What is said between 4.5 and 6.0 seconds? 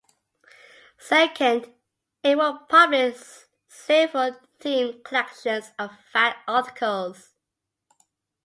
themed collections of